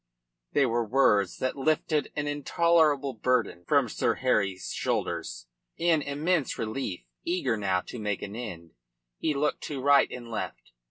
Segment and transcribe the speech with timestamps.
[0.53, 5.45] They were words that lifted an intolerable burden from Sir Harry's shoulders.
[5.77, 8.71] In immense relief, eager now to make an end,
[9.19, 10.71] he looked to right and left.